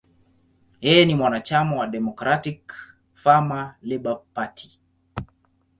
Yeye 0.81 1.05
ni 1.05 1.15
mwanachama 1.15 1.75
wa 1.75 1.87
Democratic–Farmer–Labor 1.87 4.21
Party. 4.33 4.79